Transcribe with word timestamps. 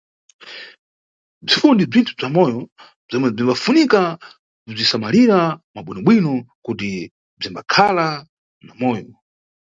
Bzifuwo 1.45 1.71
ni 1.75 1.83
bzinthu 1.89 2.11
bza 2.17 2.27
moyo 2.35 2.59
bzomwe 3.07 3.27
bzimbafunika 3.31 3.99
kubzisamalira 4.63 5.37
mwa 5.71 5.81
bwinobwino 5.85 6.31
kuti 6.65 6.89
bzinkhala 7.37 8.07
na 8.65 8.73
moyo. 8.79 9.09